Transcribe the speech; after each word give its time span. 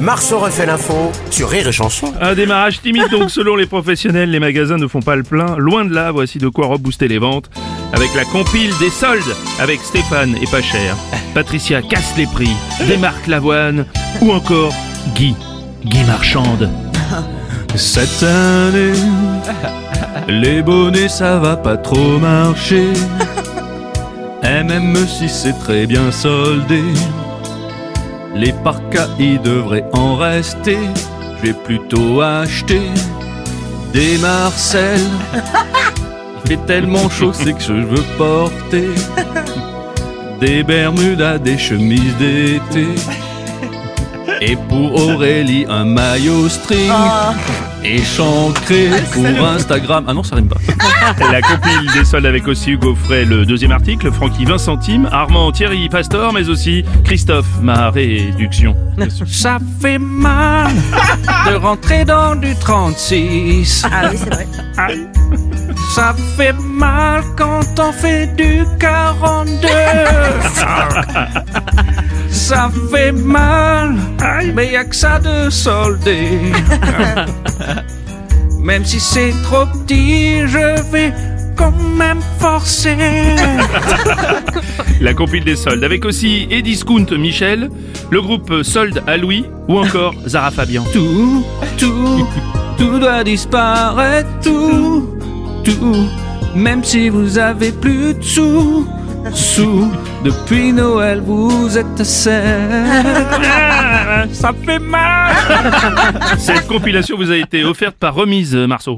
Marceau 0.00 0.38
refait 0.38 0.66
l'info 0.66 1.12
sur 1.30 1.48
Rire 1.48 1.68
et 1.68 1.72
Chanson. 1.72 2.12
Un 2.20 2.34
démarrage 2.34 2.80
timide 2.80 3.08
donc 3.10 3.30
selon 3.30 3.56
les 3.56 3.66
professionnels, 3.66 4.30
les 4.30 4.40
magasins 4.40 4.78
ne 4.78 4.86
font 4.86 5.00
pas 5.00 5.16
le 5.16 5.22
plein. 5.22 5.56
Loin 5.56 5.84
de 5.84 5.94
là, 5.94 6.10
voici 6.10 6.38
de 6.38 6.48
quoi 6.48 6.66
rebooster 6.66 7.08
les 7.08 7.18
ventes. 7.18 7.50
Avec 7.92 8.14
la 8.14 8.24
compile 8.24 8.72
des 8.78 8.90
soldes, 8.90 9.34
avec 9.58 9.80
Stéphane 9.80 10.36
et 10.40 10.46
pas 10.46 10.62
cher. 10.62 10.96
Patricia 11.34 11.82
casse 11.82 12.14
les 12.16 12.26
prix, 12.26 12.50
démarque 12.86 13.26
l'avoine, 13.26 13.86
ou 14.20 14.32
encore 14.32 14.72
Guy, 15.14 15.34
Guy 15.84 16.04
Marchande. 16.04 16.70
Cette 17.76 18.22
année, 18.22 18.92
les 20.28 20.62
bonnets 20.62 21.08
ça 21.08 21.38
va 21.38 21.56
pas 21.56 21.76
trop 21.76 22.18
marcher. 22.18 22.88
Et 24.42 24.62
même 24.64 24.96
si 25.06 25.28
c'est 25.28 25.58
très 25.58 25.86
bien 25.86 26.10
soldé, 26.10 26.82
les 28.34 28.52
parkas 28.52 29.08
y 29.18 29.38
devraient 29.38 29.88
en 29.92 30.16
rester. 30.16 30.78
Je 31.36 31.46
vais 31.46 31.52
plutôt 31.52 32.20
acheter 32.20 32.90
des 33.92 34.18
Marcel. 34.18 35.00
Il 36.44 36.50
fait 36.50 36.66
tellement 36.66 37.08
chaud, 37.08 37.32
c'est 37.32 37.52
que 37.52 37.62
je 37.62 37.72
veux 37.72 38.04
porter 38.18 38.88
des 40.40 40.62
Bermudas, 40.62 41.38
des 41.38 41.58
chemises 41.58 42.16
d'été. 42.18 42.86
Et 44.42 44.56
pour 44.56 44.94
Aurélie, 44.94 45.66
un 45.68 45.84
maillot 45.84 46.48
string. 46.48 46.90
Échancré 47.84 48.88
pour 49.12 49.26
Instagram. 49.46 50.04
Ah 50.08 50.14
non, 50.14 50.22
ça 50.22 50.36
rime 50.36 50.48
pas. 50.48 50.56
La 51.32 51.42
compile 51.42 51.90
des 51.94 52.04
soldes 52.04 52.26
avec 52.26 52.48
aussi 52.48 52.70
Hugo 52.70 52.94
Frey, 52.94 53.24
le 53.24 53.44
deuxième 53.44 53.72
article, 53.72 54.10
Francky 54.10 54.44
20 54.46 54.58
centimes, 54.58 55.08
Armand 55.12 55.52
Thierry 55.52 55.88
Pastor, 55.88 56.32
mais 56.32 56.48
aussi 56.48 56.84
Christophe, 57.04 57.46
ma 57.60 57.90
réduction. 57.90 58.74
Ça 59.26 59.58
fait 59.80 59.98
mal 59.98 60.70
de 61.50 61.56
rentrer 61.56 62.04
dans 62.04 62.34
du 62.34 62.54
36. 62.56 63.84
Ah 63.90 64.08
oui, 64.10 64.16
c'est 64.18 64.34
vrai. 64.34 64.46
Ça 65.94 66.14
fait 66.36 66.52
mal 66.52 67.22
quand 67.36 67.60
on 67.78 67.92
fait 67.92 68.26
du 68.36 68.64
42. 68.78 69.68
Ça 72.40 72.70
fait 72.90 73.12
mal, 73.12 73.94
mais 74.54 74.72
y 74.72 74.76
a 74.76 74.84
que 74.84 74.96
ça 74.96 75.20
de 75.20 75.50
soldé. 75.50 76.40
Même 78.60 78.84
si 78.84 78.98
c'est 78.98 79.32
trop 79.44 79.66
petit, 79.66 80.40
je 80.48 80.90
vais 80.90 81.12
quand 81.54 81.72
même 81.96 82.18
forcer. 82.38 82.96
La 85.00 85.14
compile 85.14 85.44
des 85.44 85.54
soldes 85.54 85.84
avec 85.84 86.04
aussi 86.04 86.48
Ediscount 86.50 87.06
Michel, 87.16 87.70
le 88.10 88.22
groupe 88.22 88.62
Solde 88.62 89.02
à 89.06 89.16
Louis 89.16 89.44
ou 89.68 89.78
encore 89.78 90.14
Zara 90.26 90.50
Fabian. 90.50 90.84
Tout, 90.92 91.44
tout, 91.78 92.26
tout 92.78 92.98
doit 92.98 93.22
disparaître, 93.22 94.28
tout, 94.42 95.08
tout. 95.62 96.06
Même 96.56 96.82
si 96.82 97.10
vous 97.10 97.38
avez 97.38 97.70
plus 97.70 98.14
de 98.14 98.22
sous, 98.22 98.88
sous. 99.34 99.90
Depuis 100.24 100.72
Noël, 100.72 101.20
vous 101.24 101.76
êtes 101.78 102.04
seul. 102.04 102.44
Ça 104.32 104.50
fait 104.64 104.78
mal. 104.78 105.34
Cette 106.38 106.66
compilation 106.66 107.16
vous 107.16 107.30
a 107.30 107.36
été 107.36 107.64
offerte 107.64 107.96
par 107.96 108.14
Remise 108.14 108.54
Marceau. 108.54 108.96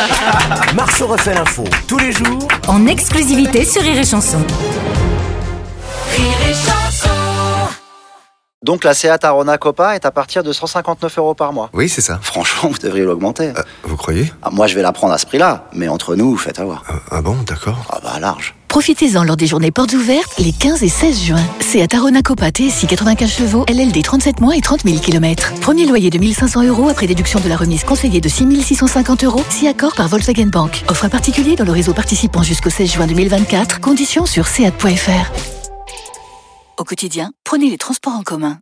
Marceau 0.76 1.06
refait 1.06 1.34
l'info 1.34 1.64
tous 1.88 1.98
les 1.98 2.12
jours 2.12 2.46
En 2.68 2.86
exclusivité 2.86 3.64
sur 3.64 3.82
Rire 3.82 3.98
et 3.98 4.04
Chanson. 4.04 4.38
Donc 8.62 8.82
la 8.84 8.94
Seat 8.94 9.22
Arona 9.24 9.58
Copa 9.58 9.94
est 9.94 10.06
à 10.06 10.10
partir 10.10 10.42
de 10.42 10.50
159 10.50 11.18
euros 11.18 11.34
par 11.34 11.52
mois. 11.52 11.68
Oui, 11.74 11.86
c'est 11.90 12.00
ça. 12.00 12.18
Franchement, 12.22 12.70
vous 12.70 12.78
devriez 12.78 13.04
l'augmenter. 13.04 13.48
Euh, 13.50 13.62
vous 13.82 13.96
croyez? 13.98 14.32
Ah, 14.42 14.48
moi, 14.50 14.66
je 14.68 14.74
vais 14.74 14.80
la 14.80 14.92
prendre 14.92 15.12
à 15.12 15.18
ce 15.18 15.26
prix-là, 15.26 15.66
mais 15.74 15.86
entre 15.88 16.16
nous, 16.16 16.34
faites 16.38 16.58
avoir. 16.58 16.82
Euh, 16.90 16.94
Ah 17.10 17.20
bon, 17.20 17.36
d'accord. 17.46 17.76
Ah 17.90 17.98
bah 18.02 18.18
large. 18.20 18.54
Profitez-en 18.74 19.22
lors 19.22 19.36
des 19.36 19.46
journées 19.46 19.70
portes 19.70 19.92
ouvertes 19.92 20.36
les 20.40 20.50
15 20.50 20.82
et 20.82 20.88
16 20.88 21.22
juin. 21.22 21.46
C'est 21.60 21.80
à 21.80 21.86
Tarona 21.86 22.22
Copa 22.22 22.50
TSI 22.50 22.88
95 22.88 23.30
chevaux, 23.30 23.64
LLD 23.68 24.02
37 24.02 24.40
mois 24.40 24.56
et 24.56 24.60
30 24.60 24.82
000 24.82 24.98
km. 24.98 25.54
Premier 25.60 25.86
loyer 25.86 26.10
de 26.10 26.18
1500 26.18 26.64
euros 26.64 26.88
après 26.88 27.06
déduction 27.06 27.38
de 27.38 27.48
la 27.48 27.56
remise 27.56 27.84
conseillée 27.84 28.20
de 28.20 28.28
6650 28.28 29.22
euros, 29.22 29.44
si 29.48 29.68
accord 29.68 29.94
par 29.94 30.08
Volkswagen 30.08 30.46
Bank. 30.46 30.82
Offre 30.88 31.04
à 31.04 31.08
particulier 31.08 31.54
dans 31.54 31.64
le 31.64 31.70
réseau 31.70 31.94
participant 31.94 32.42
jusqu'au 32.42 32.68
16 32.68 32.94
juin 32.94 33.06
2024. 33.06 33.78
Conditions 33.80 34.26
sur 34.26 34.48
seat.fr. 34.48 35.30
Au 36.76 36.82
quotidien, 36.82 37.30
prenez 37.44 37.70
les 37.70 37.78
transports 37.78 38.14
en 38.14 38.22
commun. 38.22 38.52